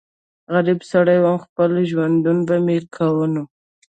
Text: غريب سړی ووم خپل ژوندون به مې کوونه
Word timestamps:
غريب 0.53 0.79
سړی 0.91 1.17
ووم 1.19 1.37
خپل 1.45 1.71
ژوندون 1.89 2.37
به 2.47 2.55
مې 2.65 2.77
کوونه 2.95 3.41